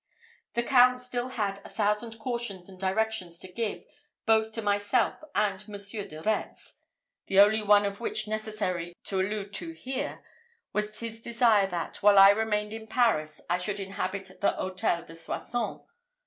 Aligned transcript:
The 0.55 0.63
Count 0.63 0.93
had 0.93 0.99
still 0.99 1.27
a 1.37 1.69
thousand 1.69 2.17
cautions 2.17 2.67
and 2.67 2.79
directions 2.79 3.37
to 3.37 3.47
give, 3.51 3.83
both 4.25 4.51
to 4.53 4.61
myself 4.63 5.23
and 5.35 5.67
Monsieur 5.67 6.07
de 6.07 6.23
Retz, 6.23 6.73
the 7.27 7.39
only 7.39 7.61
one 7.61 7.85
of 7.85 7.99
which 7.99 8.27
necessary 8.27 8.95
to 9.03 9.21
allude 9.21 9.53
to 9.53 9.73
here, 9.73 10.23
was 10.73 10.99
his 11.01 11.21
desire 11.21 11.67
that, 11.67 11.97
while 12.01 12.17
I 12.17 12.31
remained 12.31 12.73
in 12.73 12.87
Paris, 12.87 13.41
I 13.47 13.59
should 13.59 13.79
inhabit 13.79 14.41
the 14.41 14.53
Hôtel 14.53 15.05
de 15.05 15.13
Soissons. 15.15 15.81